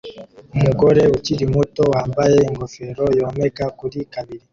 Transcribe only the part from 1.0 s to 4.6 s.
ukiri muto wambaye ingofero yomeka kuri kabili